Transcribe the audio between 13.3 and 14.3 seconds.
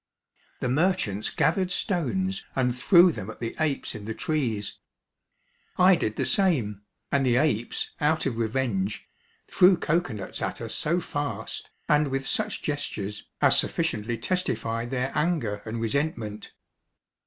as sufficiently